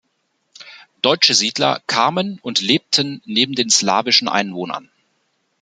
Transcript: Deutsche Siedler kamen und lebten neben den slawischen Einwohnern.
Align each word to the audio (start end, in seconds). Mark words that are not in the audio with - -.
Deutsche 1.03 1.35
Siedler 1.35 1.79
kamen 1.85 2.39
und 2.41 2.59
lebten 2.59 3.21
neben 3.23 3.53
den 3.53 3.69
slawischen 3.69 4.27
Einwohnern. 4.27 4.89